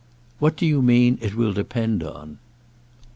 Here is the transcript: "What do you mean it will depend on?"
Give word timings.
"What 0.39 0.57
do 0.57 0.65
you 0.65 0.81
mean 0.81 1.19
it 1.21 1.35
will 1.35 1.53
depend 1.53 2.01
on?" 2.03 2.39